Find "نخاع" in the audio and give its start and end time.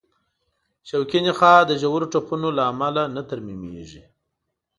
1.27-1.59